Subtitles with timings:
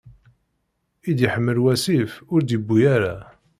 [1.09, 3.15] I d-iḥmel wasif, ur d-yewwi ara.